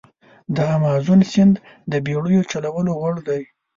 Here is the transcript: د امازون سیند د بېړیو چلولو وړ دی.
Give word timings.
د 0.55 0.57
امازون 0.77 1.19
سیند 1.31 1.55
د 1.91 1.93
بېړیو 2.05 2.47
چلولو 2.51 2.91
وړ 3.01 3.15
دی. 3.27 3.41